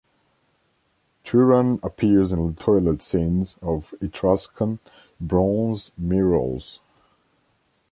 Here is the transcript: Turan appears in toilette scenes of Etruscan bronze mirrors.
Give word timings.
Turan 1.23 1.79
appears 1.83 2.31
in 2.33 2.55
toilette 2.55 3.03
scenes 3.03 3.55
of 3.61 3.93
Etruscan 4.01 4.79
bronze 5.21 5.91
mirrors. 5.95 6.79